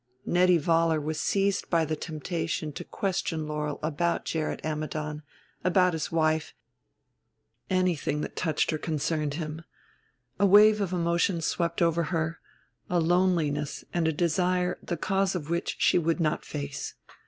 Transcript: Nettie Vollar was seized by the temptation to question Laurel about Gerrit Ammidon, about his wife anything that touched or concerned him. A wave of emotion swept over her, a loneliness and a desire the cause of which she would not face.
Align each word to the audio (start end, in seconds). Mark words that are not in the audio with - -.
Nettie 0.25 0.57
Vollar 0.57 0.99
was 0.99 1.19
seized 1.19 1.69
by 1.69 1.85
the 1.85 1.95
temptation 1.95 2.71
to 2.73 2.83
question 2.83 3.45
Laurel 3.47 3.79
about 3.83 4.25
Gerrit 4.25 4.59
Ammidon, 4.65 5.21
about 5.63 5.93
his 5.93 6.11
wife 6.11 6.55
anything 7.69 8.21
that 8.21 8.35
touched 8.35 8.73
or 8.73 8.79
concerned 8.79 9.35
him. 9.35 9.61
A 10.39 10.45
wave 10.47 10.81
of 10.81 10.91
emotion 10.91 11.39
swept 11.39 11.83
over 11.83 12.05
her, 12.05 12.39
a 12.89 12.99
loneliness 12.99 13.85
and 13.93 14.07
a 14.07 14.11
desire 14.11 14.79
the 14.81 14.97
cause 14.97 15.35
of 15.35 15.51
which 15.51 15.75
she 15.77 15.99
would 15.99 16.19
not 16.19 16.43
face. 16.43 16.95